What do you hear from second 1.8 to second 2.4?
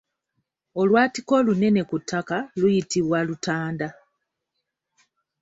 ku ttaka